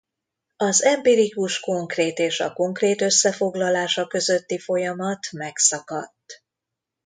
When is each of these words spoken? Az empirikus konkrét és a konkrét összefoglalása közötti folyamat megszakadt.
Az 0.57 0.83
empirikus 0.83 1.59
konkrét 1.59 2.17
és 2.19 2.39
a 2.39 2.53
konkrét 2.53 3.01
összefoglalása 3.01 4.07
közötti 4.07 4.59
folyamat 4.59 5.27
megszakadt. 5.31 6.43